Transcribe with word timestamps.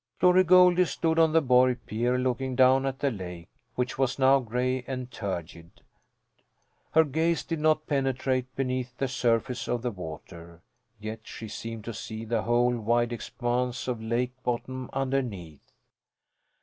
Glory 0.19 0.43
Goldie 0.43 0.85
stood 0.85 1.19
on 1.19 1.31
the 1.31 1.43
Borg 1.43 1.77
pier 1.85 2.17
looking 2.17 2.55
down 2.55 2.87
at 2.87 2.97
the 2.97 3.11
lake, 3.11 3.49
which 3.75 3.99
was 3.99 4.17
now 4.17 4.39
gray 4.39 4.81
and 4.87 5.11
turgid. 5.11 5.81
Her 6.93 7.03
gaze 7.03 7.43
did 7.43 7.59
not 7.59 7.85
penetrate 7.85 8.55
beneath 8.55 8.97
the 8.97 9.07
surface 9.07 9.67
of 9.67 9.83
the 9.83 9.91
water, 9.91 10.63
yet 10.99 11.27
she 11.27 11.47
seemed 11.47 11.83
to 11.85 11.93
see 11.93 12.25
the 12.25 12.41
whole 12.41 12.75
wide 12.79 13.13
expanse 13.13 13.87
of 13.87 14.01
lake 14.01 14.33
bottom 14.41 14.89
underneath. 14.91 15.71